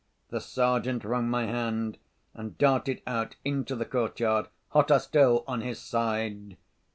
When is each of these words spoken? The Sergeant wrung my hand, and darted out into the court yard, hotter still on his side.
The 0.29 0.41
Sergeant 0.41 1.03
wrung 1.05 1.29
my 1.29 1.45
hand, 1.45 1.99
and 2.33 2.57
darted 2.57 3.03
out 3.05 3.35
into 3.45 3.75
the 3.75 3.85
court 3.85 4.19
yard, 4.19 4.47
hotter 4.69 4.97
still 4.97 5.43
on 5.47 5.61
his 5.61 5.77
side. 5.79 6.57